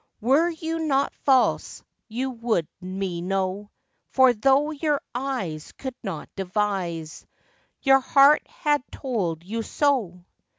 Were 0.19 0.49
you 0.49 0.79
not 0.79 1.13
false, 1.17 1.83
you 2.07 2.31
would 2.31 2.67
me 2.81 3.21
know; 3.21 3.69
For 4.09 4.33
though 4.33 4.71
your 4.71 4.99
eyes 5.13 5.73
Could 5.73 5.93
not 6.01 6.27
devise, 6.35 7.23
Your 7.83 7.99
heart 7.99 8.41
had 8.47 8.81
told 8.91 9.43
you 9.43 9.61
so. 9.61 10.25